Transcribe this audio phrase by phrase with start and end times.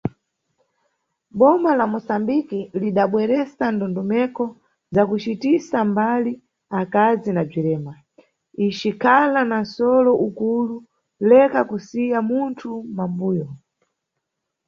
[1.39, 4.45] Boma la Mosambiki, lidabweresa ndondomeko
[4.93, 6.31] za kucitisa mbali
[6.81, 7.93] akazi na bzirema,
[8.65, 10.75] icikhala na nʼsolo ukulu
[11.29, 13.47] Leka kusiya munthu mʼmambuyo.